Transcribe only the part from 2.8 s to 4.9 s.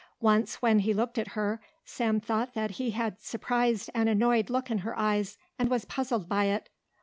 had surprised an annoyed look in